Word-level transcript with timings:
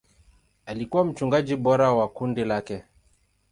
Alikuwa 0.65 1.05
mchungaji 1.05 1.55
bora 1.55 1.91
wa 1.93 2.07
kundi 2.07 2.43
lake. 2.45 2.83